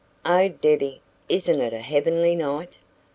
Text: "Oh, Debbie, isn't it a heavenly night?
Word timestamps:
"Oh, 0.25 0.47
Debbie, 0.49 0.99
isn't 1.29 1.61
it 1.61 1.73
a 1.73 1.77
heavenly 1.77 2.35
night? 2.35 2.79